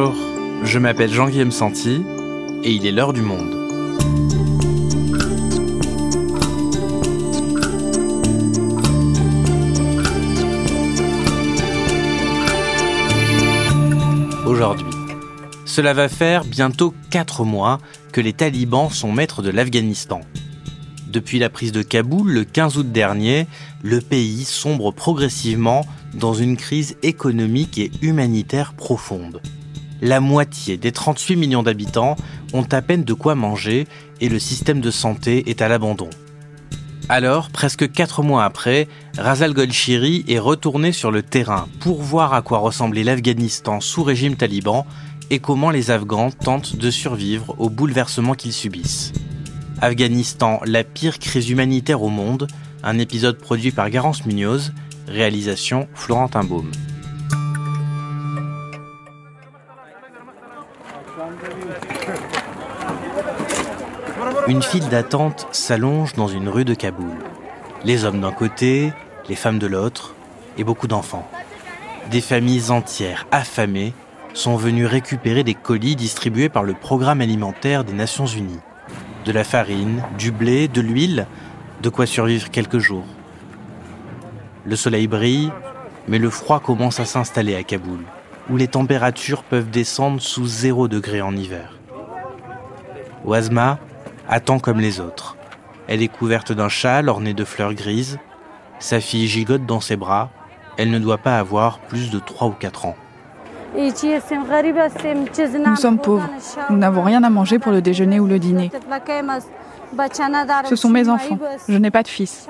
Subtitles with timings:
[0.00, 0.14] Bonjour,
[0.62, 2.04] je m'appelle Jean-Guillaume Santi
[2.62, 3.52] et il est l'heure du monde.
[14.46, 14.86] Aujourd'hui,
[15.64, 17.80] cela va faire bientôt 4 mois
[18.12, 20.20] que les talibans sont maîtres de l'Afghanistan.
[21.08, 23.48] Depuis la prise de Kaboul le 15 août dernier,
[23.82, 29.42] le pays sombre progressivement dans une crise économique et humanitaire profonde.
[30.00, 32.16] La moitié des 38 millions d'habitants
[32.52, 33.86] ont à peine de quoi manger
[34.20, 36.10] et le système de santé est à l'abandon.
[37.08, 42.42] Alors, presque quatre mois après, Razal Golshiri est retourné sur le terrain pour voir à
[42.42, 44.86] quoi ressemblait l'Afghanistan sous régime taliban
[45.30, 49.12] et comment les Afghans tentent de survivre aux bouleversements qu'ils subissent.
[49.80, 52.46] Afghanistan, la pire crise humanitaire au monde,
[52.82, 54.72] un épisode produit par Garance Munoz,
[55.06, 56.70] réalisation Florentin Baume.
[64.48, 67.18] Une file d'attente s'allonge dans une rue de Kaboul.
[67.84, 68.94] Les hommes d'un côté,
[69.28, 70.14] les femmes de l'autre,
[70.56, 71.28] et beaucoup d'enfants.
[72.10, 73.92] Des familles entières, affamées,
[74.32, 78.60] sont venues récupérer des colis distribués par le Programme alimentaire des Nations Unies
[79.26, 81.26] de la farine, du blé, de l'huile,
[81.82, 83.04] de quoi survivre quelques jours.
[84.64, 85.52] Le soleil brille,
[86.06, 88.00] mais le froid commence à s'installer à Kaboul,
[88.48, 91.78] où les températures peuvent descendre sous 0 degré en hiver.
[93.26, 93.78] Oasma
[94.28, 95.36] attend comme les autres.
[95.88, 98.18] Elle est couverte d'un châle orné de fleurs grises.
[98.78, 100.30] Sa fille gigote dans ses bras.
[100.76, 102.96] Elle ne doit pas avoir plus de 3 ou 4 ans.
[105.66, 106.28] Nous sommes pauvres.
[106.70, 108.70] Nous n'avons rien à manger pour le déjeuner ou le dîner.
[110.64, 111.38] Ce sont mes enfants.
[111.68, 112.46] Je n'ai pas de fils.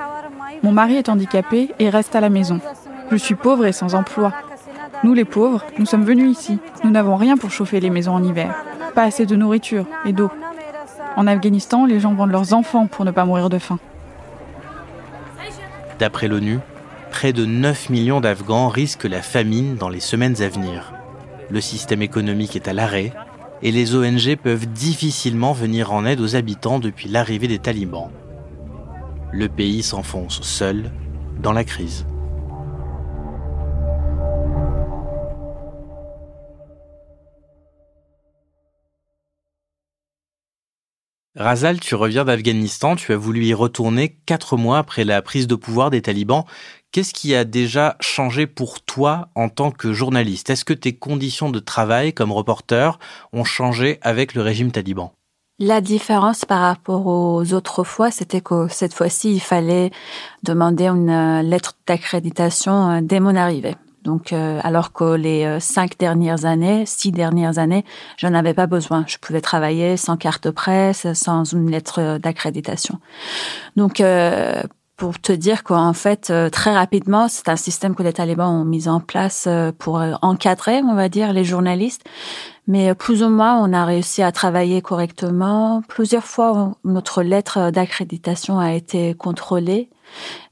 [0.63, 2.61] Mon mari est handicapé et reste à la maison.
[3.11, 4.33] Je suis pauvre et sans emploi.
[5.05, 6.59] Nous les pauvres, nous sommes venus ici.
[6.85, 8.55] Nous n'avons rien pour chauffer les maisons en hiver.
[8.95, 10.31] Pas assez de nourriture et d'eau.
[11.19, 13.79] En Afghanistan, les gens vendent leurs enfants pour ne pas mourir de faim.
[15.99, 16.61] D'après l'ONU,
[17.11, 20.95] près de 9 millions d'Afghans risquent la famine dans les semaines à venir
[21.51, 23.13] le système économique est à l'arrêt
[23.63, 28.11] et les ONG peuvent difficilement venir en aide aux habitants depuis l'arrivée des talibans.
[29.33, 30.91] Le pays s'enfonce seul
[31.43, 32.07] dans la crise.
[41.39, 45.55] Razal, tu reviens d'Afghanistan, tu as voulu y retourner quatre mois après la prise de
[45.55, 46.43] pouvoir des talibans.
[46.91, 50.51] Qu'est-ce qui a déjà changé pour toi en tant que journaliste?
[50.51, 52.99] Est-ce que tes conditions de travail comme reporter
[53.33, 55.13] ont changé avec le régime taliban?
[55.61, 59.93] La différence par rapport aux autres fois, c'était que cette fois-ci, il fallait
[60.43, 63.77] demander une euh, lettre d'accréditation euh, dès mon arrivée.
[64.09, 67.85] Donc, euh, alors que les cinq dernières années, six dernières années,
[68.17, 69.05] je n'avais pas besoin.
[69.07, 72.99] Je pouvais travailler sans carte presse, sans une lettre d'accréditation.
[73.77, 74.03] Donc,
[74.99, 78.65] pour te dire qu'en fait, euh, très rapidement, c'est un système que les talibans ont
[78.65, 82.03] mis en place euh, pour euh, encadrer, on va dire, les journalistes.
[82.67, 85.83] Mais plus ou moins, on a réussi à travailler correctement.
[85.89, 89.89] Plusieurs fois, notre lettre d'accréditation a été contrôlée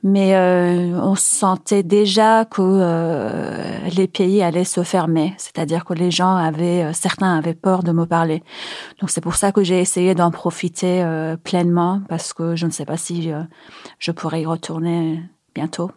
[0.03, 6.11] mais euh, on sentait déjà que euh, les pays allaient se fermer, c'est-à-dire que les
[6.11, 8.43] gens avaient, euh, certains avaient peur de me parler.
[9.01, 11.05] Donc c'est pour ça que j'ai essayé d'en profiter
[11.43, 13.31] pleinement parce que je ne sais pas si
[13.99, 15.21] je pourrais y retourner
[15.55, 15.91] bientôt.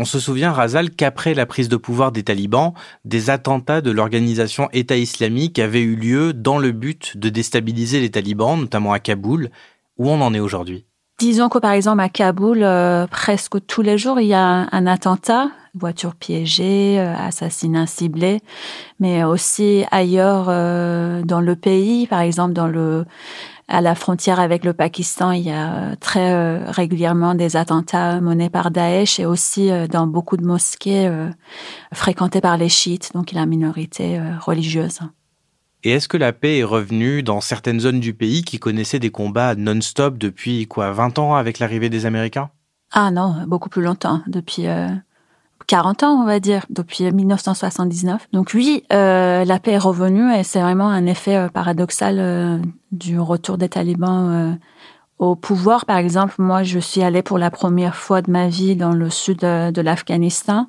[0.00, 2.72] On se souvient, Razal, qu'après la prise de pouvoir des talibans,
[3.04, 8.10] des attentats de l'organisation État islamique avaient eu lieu dans le but de déstabiliser les
[8.10, 9.50] talibans, notamment à Kaboul.
[9.96, 10.87] Où on en est aujourd'hui
[11.18, 14.86] Disons que par exemple à Kaboul, euh, presque tous les jours, il y a un,
[14.86, 18.40] attentat, voiture piégée, euh, assassinat ciblé,
[19.00, 23.04] mais aussi ailleurs euh, dans le pays, par exemple dans le
[23.66, 28.70] à la frontière avec le Pakistan, il y a très régulièrement des attentats menés par
[28.70, 31.12] Daesh et aussi dans beaucoup de mosquées
[31.92, 35.00] fréquentées par les chiites, donc la minorité religieuse.
[35.84, 39.10] Et est-ce que la paix est revenue dans certaines zones du pays qui connaissaient des
[39.10, 42.50] combats non-stop depuis quoi 20 ans avec l'arrivée des Américains?
[42.90, 44.66] Ah non, beaucoup plus longtemps, depuis
[45.66, 48.28] 40 euh, ans on va dire, depuis 1979.
[48.32, 52.60] Donc oui, euh, la paix est revenue et c'est vraiment un effet euh, paradoxal
[52.90, 54.58] du retour des talibans
[55.18, 55.84] au pouvoir.
[55.84, 59.10] Par exemple, moi, je suis allée pour la première fois de ma vie dans le
[59.10, 60.68] sud de, l'Afghanistan,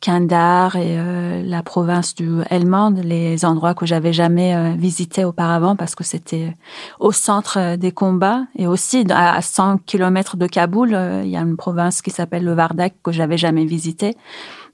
[0.00, 5.76] Kandahar et euh, la province du Helmand, les endroits que j'avais jamais euh, visités auparavant
[5.76, 6.56] parce que c'était
[7.00, 11.40] au centre euh, des combats et aussi à 100 kilomètres de Kaboul, il y a
[11.40, 14.16] une province qui s'appelle le Vardak que j'avais jamais visité.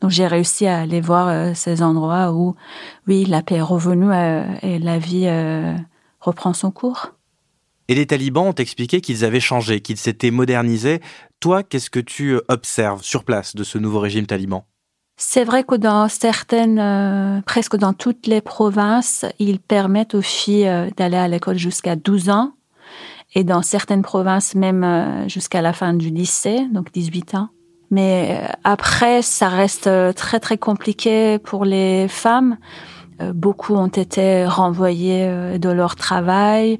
[0.01, 2.55] Donc j'ai réussi à aller voir ces endroits où,
[3.09, 4.13] oui, la paix est revenue
[4.63, 5.29] et la vie
[6.21, 7.18] reprend son cours.
[7.89, 11.01] Et les talibans ont expliqué qu'ils avaient changé, qu'ils s'étaient modernisés.
[11.41, 14.67] Toi, qu'est-ce que tu euh, observes sur place de ce nouveau régime taliban?
[15.17, 20.69] C'est vrai que dans certaines, euh, presque dans toutes les provinces, ils permettent aux filles
[20.69, 22.53] euh, d'aller à l'école jusqu'à 12 ans
[23.35, 27.49] et dans certaines provinces même jusqu'à la fin du lycée, donc 18 ans.
[27.91, 32.57] Mais après, ça reste très très compliqué pour les femmes.
[33.35, 36.79] Beaucoup ont été renvoyées de leur travail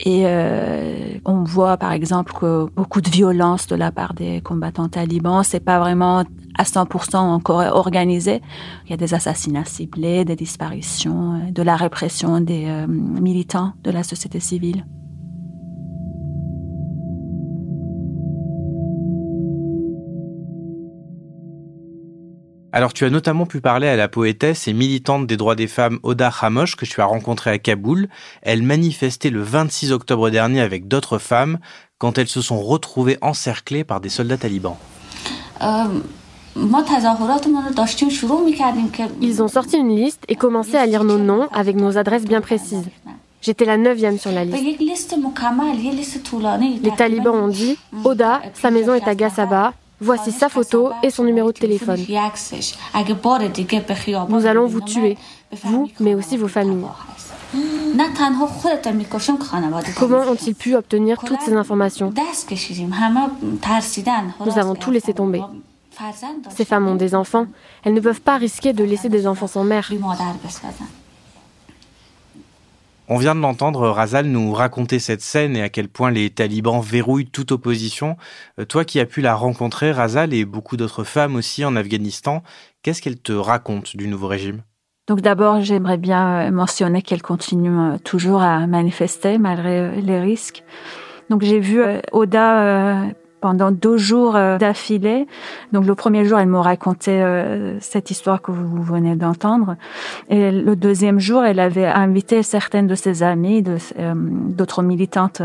[0.00, 4.88] et euh, on voit par exemple que beaucoup de violence de la part des combattants
[4.88, 6.24] talibans, c'est pas vraiment
[6.58, 8.40] à 100% encore organisé.
[8.86, 13.90] Il y a des assassinats ciblés, des disparitions, de la répression des euh, militants de
[13.90, 14.84] la société civile.
[22.76, 26.00] Alors tu as notamment pu parler à la poétesse et militante des droits des femmes
[26.02, 28.08] Oda Hamosh que tu as rencontrée à Kaboul.
[28.42, 31.60] Elle manifestait le 26 octobre dernier avec d'autres femmes
[31.98, 34.74] quand elles se sont retrouvées encerclées par des soldats talibans.
[35.62, 35.84] Euh,
[39.20, 42.40] Ils ont sorti une liste et commencé à lire nos noms avec nos adresses bien
[42.40, 42.88] précises.
[43.40, 44.58] J'étais la neuvième sur la liste.
[46.82, 51.24] Les talibans ont dit Oda, sa maison est à Gassaba, Voici sa photo et son
[51.24, 52.00] numéro de téléphone.
[54.28, 55.16] Nous allons vous tuer,
[55.62, 56.84] vous, mais aussi vos familles.
[59.98, 62.12] Comment ont-ils pu obtenir toutes ces informations
[64.44, 65.42] Nous avons tout laissé tomber.
[66.50, 67.46] Ces femmes ont des enfants.
[67.84, 69.90] Elles ne peuvent pas risquer de laisser des enfants sans mère.
[73.06, 76.80] On vient de l'entendre, Razal nous raconter cette scène et à quel point les talibans
[76.80, 78.16] verrouillent toute opposition.
[78.58, 82.42] Euh, toi qui as pu la rencontrer, Razal, et beaucoup d'autres femmes aussi en Afghanistan,
[82.82, 84.62] qu'est-ce qu'elle te raconte du nouveau régime?
[85.06, 90.64] Donc d'abord, j'aimerais bien euh, mentionner qu'elle continue euh, toujours à manifester malgré les risques.
[91.28, 93.08] Donc j'ai vu Oda
[93.44, 95.26] pendant deux jours euh, d'affilée.
[95.70, 99.76] Donc le premier jour, elle m'a raconté euh, cette histoire que vous venez d'entendre.
[100.30, 103.62] Et le deuxième jour, elle avait invité certaines de ses amies,
[103.98, 105.42] euh, d'autres militantes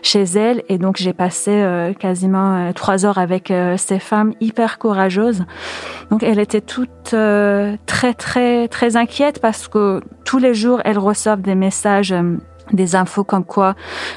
[0.00, 0.62] chez elle.
[0.70, 1.52] Et donc j'ai passé
[1.98, 5.44] quasiment trois heures avec ces femmes hyper courageuses.
[6.10, 7.14] Donc elle était toute
[7.86, 12.14] très très très inquiète parce que tous les jours, elle reçoit des messages
[12.72, 13.74] des infos comme quoi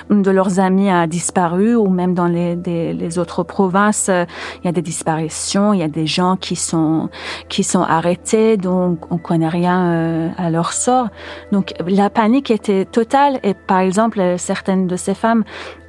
[0.09, 4.25] une de leurs amis a disparu ou même dans les, les autres provinces euh,
[4.61, 7.09] il y a des disparitions il y a des gens qui sont
[7.49, 11.07] qui sont arrêtés donc on connaît rien euh, à leur sort.
[11.51, 15.43] Donc la panique était totale et par exemple certaines de ces femmes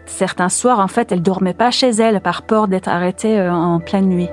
[0.06, 3.80] certains soirs en fait elles dormaient pas chez elles par peur d'être arrêtées euh, en
[3.80, 4.28] pleine nuit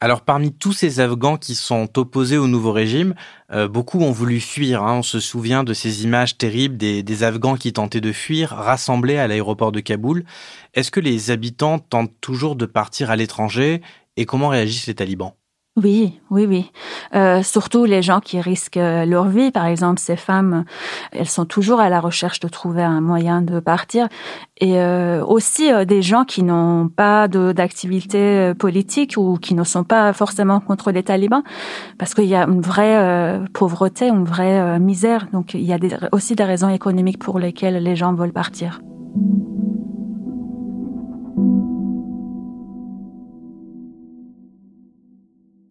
[0.00, 3.14] Alors parmi tous ces Afghans qui sont opposés au nouveau régime,
[3.50, 4.82] euh, beaucoup ont voulu fuir.
[4.82, 4.98] Hein.
[4.98, 9.16] On se souvient de ces images terribles des, des, Afghans qui tentaient de fuir, rassemblés
[9.16, 10.24] à l'aéroport de Kaboul.
[10.74, 13.80] Est-ce que les habitants tentent toujours de partir à l'étranger
[14.18, 15.32] et comment réagissent les talibans?
[15.76, 16.72] Oui, oui, oui.
[17.14, 20.64] Euh, surtout les gens qui risquent euh, leur vie, par exemple, ces femmes,
[21.12, 24.08] elles sont toujours à la recherche de trouver un moyen de partir.
[24.58, 29.64] Et euh, aussi euh, des gens qui n'ont pas d'activité euh, politique ou qui ne
[29.64, 31.42] sont pas forcément contre les talibans,
[31.98, 35.26] parce qu'il y a une vraie pauvreté, une vraie misère.
[35.32, 38.80] Donc il y a des, aussi des raisons économiques pour lesquelles les gens veulent partir.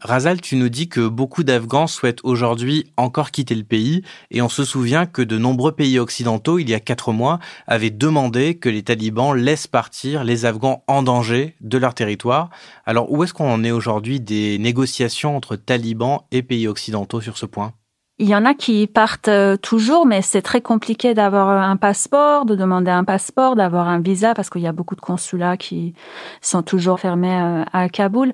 [0.05, 4.49] Razal, tu nous dis que beaucoup d'Afghans souhaitent aujourd'hui encore quitter le pays et on
[4.49, 8.69] se souvient que de nombreux pays occidentaux, il y a quatre mois, avaient demandé que
[8.69, 12.51] les talibans laissent partir les Afghans en danger de leur territoire.
[12.85, 17.39] Alors où est-ce qu'on en est aujourd'hui des négociations entre talibans et pays occidentaux sur
[17.39, 17.73] ce point?
[18.17, 22.45] Il y en a qui partent euh, toujours, mais c'est très compliqué d'avoir un passeport,
[22.45, 25.93] de demander un passeport, d'avoir un visa, parce qu'il y a beaucoup de consulats qui
[26.39, 28.31] sont toujours fermés euh, à Kaboul.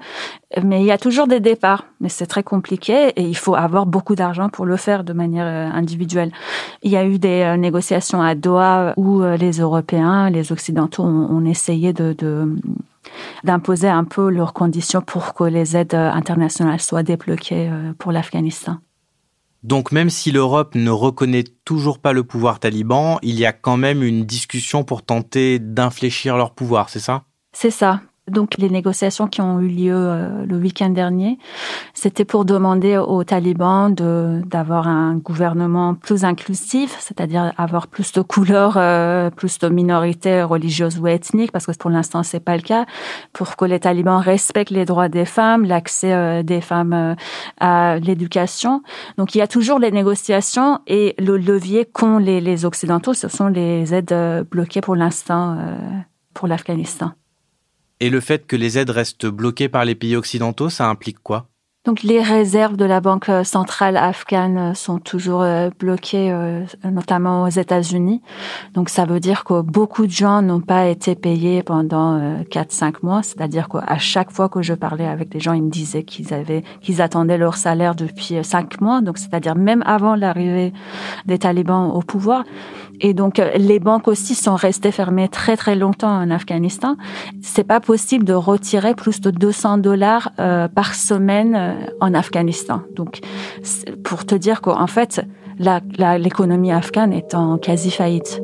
[0.63, 3.87] Mais il y a toujours des départs, mais c'est très compliqué et il faut avoir
[3.87, 6.31] beaucoup d'argent pour le faire de manière euh, individuelle.
[6.83, 11.91] Il y a eu des négociations à Doha où les Européens, les Occidentaux ont, essayé
[11.91, 12.55] de, de
[13.43, 18.77] d'imposer un peu leurs conditions pour que les aides internationales soient débloquées pour l'Afghanistan.
[19.63, 23.77] Donc même si l'Europe ne reconnaît toujours pas le pouvoir taliban, il y a quand
[23.77, 27.25] même une discussion pour tenter d'infléchir leur pouvoir, c'est ça?
[27.53, 28.01] C'est ça.
[28.29, 31.39] Donc les négociations qui ont eu lieu euh, le week-end dernier,
[31.95, 38.75] c'était pour demander aux talibans d'avoir un gouvernement plus inclusif, c'est-à-dire avoir plus de couleurs,
[38.77, 42.85] euh, plus de minorités religieuses ou ethniques, parce que pour l'instant c'est pas le cas,
[43.33, 47.15] pour que les talibans respectent les droits des femmes, l'accès euh, des femmes
[47.59, 48.83] à l'éducation.
[49.17, 53.27] Donc il y a toujours les négociations et le levier qu'ont les, les occidentaux, ce
[53.27, 55.57] sont les aides bloquées pour l'instant
[56.35, 57.13] pour l'Afghanistan.
[58.01, 61.50] Et le fait que les aides restent bloquées par les pays occidentaux, ça implique quoi?
[61.83, 67.49] Donc les réserves de la Banque centrale afghane sont toujours euh, bloquées, euh, notamment aux
[67.49, 68.21] États-Unis.
[68.75, 72.19] Donc ça veut dire que beaucoup de gens n'ont pas été payés pendant
[72.51, 73.23] 4-5 euh, mois.
[73.23, 76.63] C'est-à-dire qu'à chaque fois que je parlais avec des gens, ils me disaient qu'ils avaient,
[76.81, 79.01] qu'ils attendaient leur salaire depuis 5 mois.
[79.01, 80.73] Donc c'est-à-dire même avant l'arrivée
[81.25, 82.43] des talibans au pouvoir.
[83.03, 86.95] Et donc les banques aussi sont restées fermées très très longtemps en Afghanistan.
[87.41, 92.83] C'est pas possible de retirer plus de 200 dollars par semaine en Afghanistan.
[92.95, 93.19] Donc,
[94.03, 95.21] pour te dire qu'en fait,
[95.57, 98.41] l'économie afghane est en quasi faillite.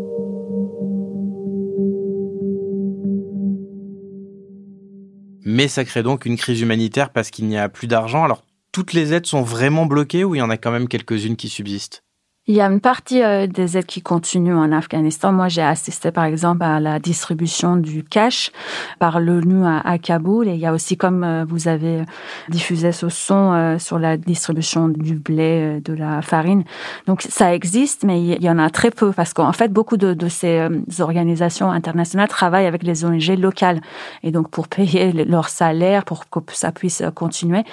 [5.50, 8.24] Mais ça crée donc une crise humanitaire parce qu'il n'y a plus d'argent.
[8.24, 8.44] Alors,
[8.74, 11.48] toutes les aides sont vraiment bloquées ou il y en a quand même quelques-unes qui
[11.48, 12.04] subsistent?
[12.50, 15.34] Il y a une partie euh, des aides qui continuent en Afghanistan.
[15.34, 18.52] Moi, j'ai assisté, par exemple, à la distribution du cash
[19.00, 20.48] par l'ONU à, Kaboul.
[20.48, 22.04] Et il y a aussi, comme euh, vous avez
[22.48, 26.64] diffusé ce son euh, sur la distribution du blé, de la farine.
[27.06, 30.14] Donc, ça existe, mais il y en a très peu parce qu'en fait, beaucoup de,
[30.14, 33.82] de ces organisations internationales travaillent avec les ONG locales.
[34.24, 37.64] Et donc, pour payer leur salaire, pour que ça puisse continuer,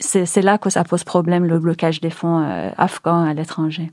[0.00, 2.44] c'est là que ça pose problème, le blocage des fonds
[2.76, 3.92] afghans à l'étranger.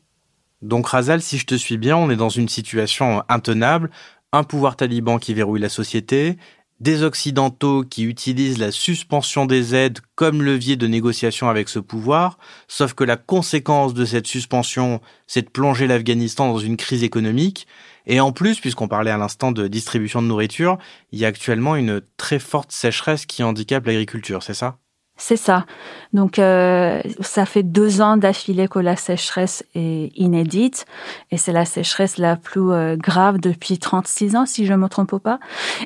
[0.63, 3.91] Donc Razal, si je te suis bien, on est dans une situation intenable,
[4.31, 6.37] un pouvoir taliban qui verrouille la société,
[6.79, 12.37] des Occidentaux qui utilisent la suspension des aides comme levier de négociation avec ce pouvoir,
[12.69, 17.67] sauf que la conséquence de cette suspension, c'est de plonger l'Afghanistan dans une crise économique,
[18.05, 20.77] et en plus, puisqu'on parlait à l'instant de distribution de nourriture,
[21.11, 24.77] il y a actuellement une très forte sécheresse qui handicape l'agriculture, c'est ça?
[25.15, 25.65] C'est ça.
[26.11, 30.85] Donc, euh, ça fait deux ans d'affilée que la sécheresse est inédite
[31.29, 35.19] et c'est la sécheresse la plus euh, grave depuis 36 ans, si je me trompe
[35.19, 35.39] pas.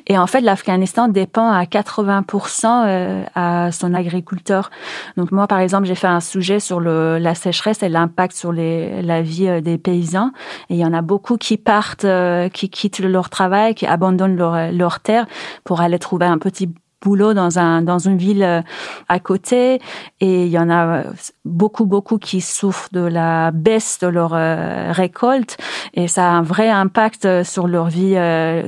[0.06, 4.70] Et en fait, l'Afghanistan dépend à 80% euh, à son agriculteur.
[5.18, 9.22] Donc, moi, par exemple, j'ai fait un sujet sur la sécheresse et l'impact sur la
[9.22, 10.32] vie des paysans.
[10.70, 12.06] Et il y en a beaucoup qui partent,
[12.54, 15.26] qui quittent leur travail, qui abandonnent leur, leur terre
[15.64, 16.70] pour aller trouver un petit
[17.02, 18.62] boulot dans un dans une ville euh,
[19.08, 19.80] à côté.
[20.20, 21.02] Et il y en a euh,
[21.44, 25.56] beaucoup beaucoup qui souffrent de la baisse de leur euh, récolte.
[25.94, 28.16] Et ça a un vrai impact sur leur vie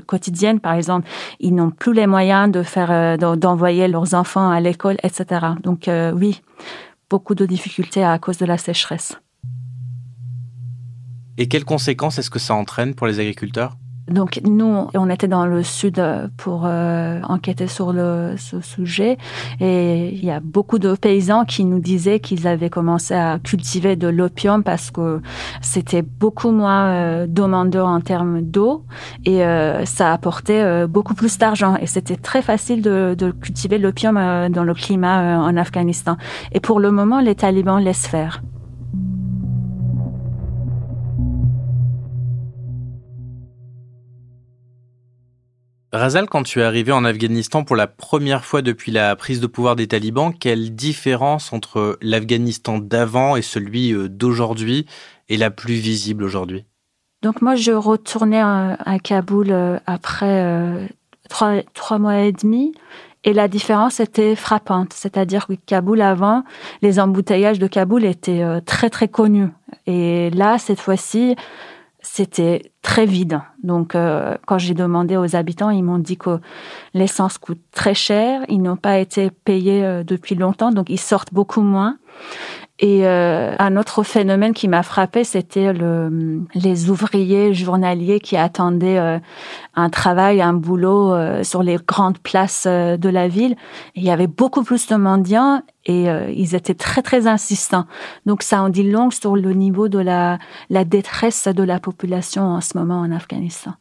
[0.06, 0.60] quotidienne.
[0.60, 1.08] Par exemple
[1.38, 6.42] ils n'ont plus les moyens de faire d'envoyer leurs enfants à l'école etc donc oui
[7.08, 9.16] beaucoup de difficultés à cause de la sécheresse.
[11.36, 13.76] Et quelles conséquences est-ce que ça entraîne pour les agriculteurs?
[14.08, 16.02] Donc nous, on était dans le sud
[16.36, 19.18] pour euh, enquêter sur le, ce sujet
[19.60, 23.96] et il y a beaucoup de paysans qui nous disaient qu'ils avaient commencé à cultiver
[23.96, 25.20] de l'opium parce que
[25.60, 28.84] c'était beaucoup moins euh, demandeur en termes d'eau
[29.24, 33.78] et euh, ça apportait euh, beaucoup plus d'argent et c'était très facile de, de cultiver
[33.78, 34.14] l'opium
[34.50, 36.16] dans le climat en Afghanistan.
[36.52, 38.42] Et pour le moment, les talibans laissent faire.
[45.92, 49.48] Razal, quand tu es arrivé en Afghanistan pour la première fois depuis la prise de
[49.48, 54.86] pouvoir des talibans, quelle différence entre l'Afghanistan d'avant et celui euh, d'aujourd'hui
[55.28, 56.64] est la plus visible aujourd'hui?
[57.22, 60.88] Donc moi, je retournais euh, à Kaboul euh, après
[61.28, 62.72] trois, trois mois et demi.
[63.24, 66.44] Et la différence était frappante, c'est-à-dire que Kaboul avant,
[66.82, 69.48] les embouteillages de Kaboul étaient très très connus.
[69.86, 71.36] Et là, cette fois-ci,
[72.12, 73.40] c'était très vide.
[73.62, 76.40] Donc, euh, quand j'ai demandé aux habitants, ils m'ont dit que
[76.92, 78.42] l'essence coûte très cher.
[78.48, 81.98] Ils n'ont pas été payés euh, depuis longtemps, donc ils sortent beaucoup moins.
[82.82, 88.98] Et euh, un autre phénomène qui m'a frappé, c'était le, les ouvriers journaliers qui attendaient
[88.98, 89.18] euh,
[89.74, 93.54] un travail, un boulot euh, sur les grandes places de la ville.
[93.96, 97.86] il y avait beaucoup plus de mendiants et ils étaient très très insistants.
[98.24, 102.44] Donc ça en dit long sur le niveau de la, la détresse de la population
[102.44, 103.74] en ce moment en Afghanistan.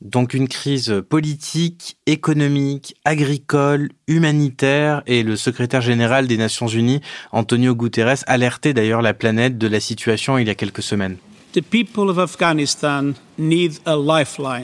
[0.00, 7.00] Donc une crise politique, économique, agricole, humanitaire et le secrétaire général des Nations Unies,
[7.32, 11.16] Antonio Guterres, alertait d'ailleurs la planète de la situation il y a quelques semaines.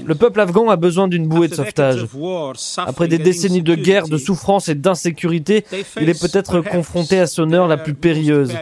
[0.07, 2.07] Le peuple afghan a besoin d'une bouée de sauvetage.
[2.77, 5.65] Après des décennies de guerre, de souffrance et d'insécurité,
[6.01, 8.53] il est peut-être confronté à son heure la plus périlleuse.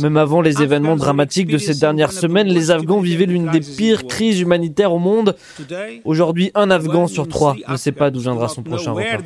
[0.00, 4.06] Même avant les événements dramatiques de ces dernières semaines, les Afghans vivaient l'une des pires
[4.06, 5.36] crises humanitaires au monde.
[6.04, 9.18] Aujourd'hui, un Afghan sur trois ne sait pas d'où viendra son prochain repas.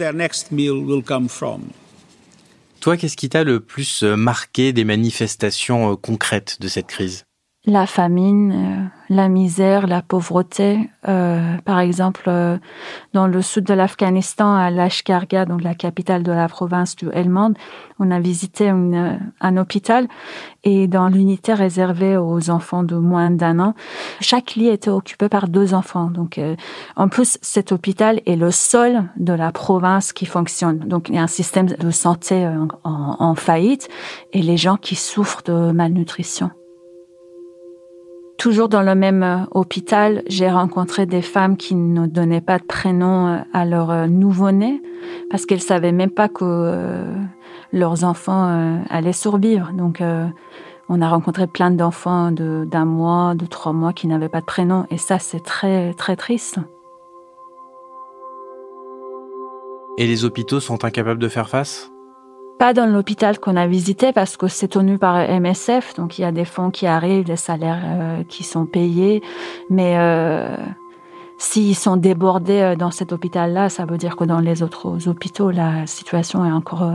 [2.80, 7.24] Toi, qu'est-ce qui t'a le plus euh, marqué des manifestations euh, concrètes de cette crise?
[7.64, 10.90] La famine, euh, la misère, la pauvreté.
[11.08, 12.58] Euh, par exemple, euh,
[13.12, 17.52] dans le sud de l'Afghanistan, à Lashkargah, donc la capitale de la province du Helmand,
[17.98, 20.08] on a visité une, un hôpital
[20.64, 23.74] et dans l'unité réservée aux enfants de moins d'un an,
[24.20, 26.10] chaque lit était occupé par deux enfants.
[26.10, 26.40] Donc,
[26.96, 30.80] en plus, cet hôpital est le seul de la province qui fonctionne.
[30.80, 32.46] Donc, il y a un système de santé
[32.84, 33.88] en, en faillite
[34.32, 36.50] et les gens qui souffrent de malnutrition.
[38.46, 42.62] Toujours dans le même euh, hôpital, j'ai rencontré des femmes qui ne donnaient pas de
[42.62, 44.80] prénom euh, à leur euh, nouveau-né
[45.30, 47.02] parce qu'elles savaient même pas que
[47.72, 49.72] leurs enfants allaient survivre.
[49.72, 50.00] Donc,
[50.88, 54.86] on a rencontré plein d'enfants d'un mois, de trois mois qui n'avaient pas de prénom
[54.90, 56.60] et ça, c'est très, très triste.
[59.98, 61.90] Et les hôpitaux sont incapables de faire face?
[62.58, 66.24] Pas dans l'hôpital qu'on a visité parce que c'est tenu par MSF, donc il y
[66.24, 69.22] a des fonds qui arrivent, des salaires euh, qui sont payés,
[69.68, 70.56] mais euh,
[71.38, 75.50] s'ils sont débordés euh, dans cet hôpital-là, ça veut dire que dans les autres hôpitaux,
[75.50, 76.90] la situation est encore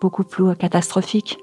[0.00, 1.38] beaucoup plus catastrophique.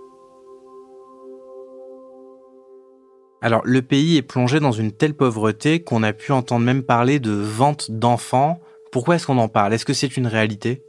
[3.42, 7.20] Alors, le pays est plongé dans une telle pauvreté qu'on a pu entendre même parler
[7.20, 8.60] de vente d'enfants.
[8.92, 9.74] Pourquoi est-ce qu'on en parle?
[9.74, 10.87] Est-ce que c'est une réalité?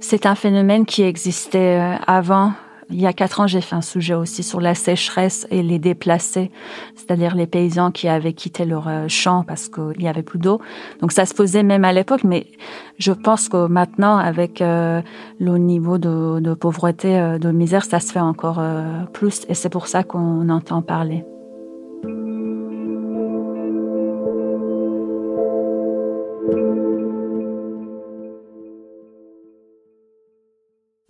[0.00, 2.52] C'est un phénomène qui existait euh, avant.
[2.88, 5.80] Il y a quatre ans, j'ai fait un sujet aussi sur la sécheresse et les
[5.80, 6.52] déplacés,
[6.94, 10.60] c'est-à-dire les paysans qui avaient quitté leur euh, champ parce qu'il n'y avait plus d'eau.
[11.00, 12.46] Donc ça se faisait même à l'époque, mais
[12.98, 15.02] je pense que maintenant, avec euh,
[15.40, 18.62] le niveau de, de, pauvreté, de misère, ça se fait encore
[19.12, 21.24] plus et c'est pour ça qu'on entend parler.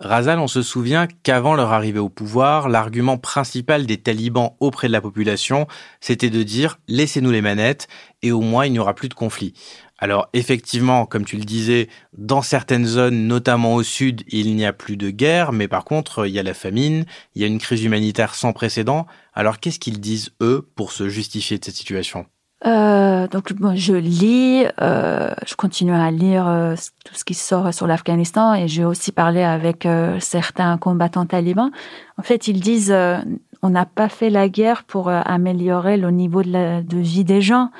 [0.07, 4.93] Razal, on se souvient qu'avant leur arrivée au pouvoir, l'argument principal des talibans auprès de
[4.93, 5.67] la population,
[6.01, 7.89] c'était de dire laissez-nous les manettes
[8.23, 9.53] et au moins il n'y aura plus de conflit.
[9.99, 14.73] Alors effectivement, comme tu le disais, dans certaines zones, notamment au sud, il n'y a
[14.73, 17.59] plus de guerre, mais par contre, il y a la famine, il y a une
[17.59, 19.07] crise humanitaire sans précédent.
[19.35, 22.27] Alors qu'est-ce qu'ils disent, eux, pour se justifier de cette situation?
[22.65, 27.73] Euh, donc moi, je lis, euh, je continue à lire euh, tout ce qui sort
[27.75, 31.71] sur l'Afghanistan et j'ai aussi parlé avec euh, certains combattants talibans.
[32.17, 33.19] En fait, ils disent euh,
[33.61, 37.43] on n'a pas fait la guerre pour améliorer le niveau de, la, de, vie des
[37.43, 37.71] gens.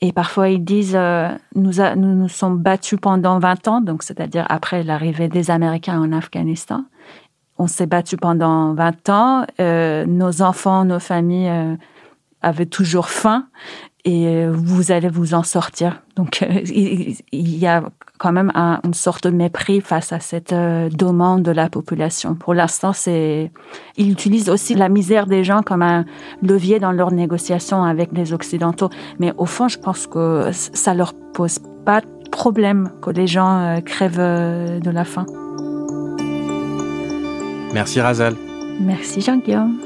[0.00, 0.98] Et parfois ils disent
[1.54, 6.12] nous, nous nous sommes battus pendant 20 ans, donc c'est-à-dire après l'arrivée des Américains en
[6.12, 6.84] Afghanistan.
[7.58, 9.46] On s'est battus pendant 20 ans.
[9.58, 11.76] nos enfants, nos familles
[12.40, 13.46] avaient toujours faim
[14.06, 16.02] et euh, vous allez vous en sortir.
[16.14, 17.82] Donc euh, il y a
[18.18, 22.34] quand même un, une sorte de mépris face à cette euh, demande de la population.
[22.34, 23.50] Pour l'instant, c'est
[23.96, 26.06] ils utilisent aussi la misère des gens comme un
[26.40, 28.88] levier dans leurs négociations avec les occidentaux.
[29.18, 33.80] Mais au fond, je pense que ça leur pose pas de problème que les gens
[33.84, 35.26] crèvent de la faim.
[37.74, 38.34] Merci Razal.
[38.80, 39.85] Merci Jean-Guillaume.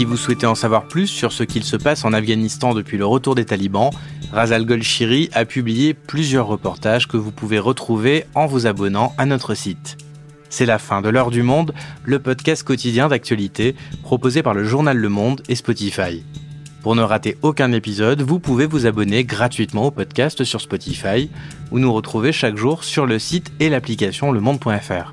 [0.00, 3.04] Si vous souhaitez en savoir plus sur ce qu'il se passe en Afghanistan depuis le
[3.04, 3.90] retour des talibans,
[4.32, 9.52] Razal Golshiri a publié plusieurs reportages que vous pouvez retrouver en vous abonnant à notre
[9.52, 9.98] site.
[10.48, 14.96] C'est la fin de l'heure du monde, le podcast quotidien d'actualité proposé par le journal
[14.96, 16.24] Le Monde et Spotify.
[16.82, 21.28] Pour ne rater aucun épisode, vous pouvez vous abonner gratuitement au podcast sur Spotify
[21.72, 25.12] ou nous retrouver chaque jour sur le site et l'application lemonde.fr.